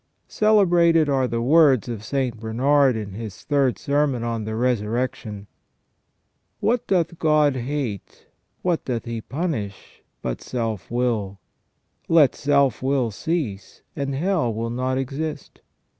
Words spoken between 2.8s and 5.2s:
in his 3rd Sermon on the Resurrec